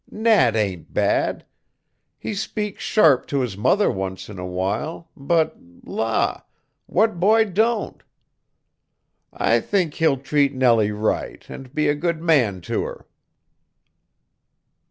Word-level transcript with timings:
Nat 0.09 0.55
ain't 0.55 0.91
bad. 0.91 1.45
He 2.17 2.33
speaks 2.33 2.83
sharp 2.83 3.27
to 3.27 3.41
his 3.41 3.55
mother 3.55 3.91
once 3.91 4.29
in 4.29 4.39
a 4.39 4.45
while, 4.47 5.11
but 5.15 5.55
la 5.83 6.41
what 6.87 7.19
boy 7.19 7.45
don't? 7.45 8.01
I 9.31 9.59
think 9.59 9.93
he'll 9.93 10.17
treat 10.17 10.55
Nellie 10.55 10.89
right 10.91 11.47
and 11.47 11.71
be 11.71 11.87
a 11.87 11.93
good 11.93 12.19
man 12.19 12.61
to 12.61 12.81
her." 12.83 13.05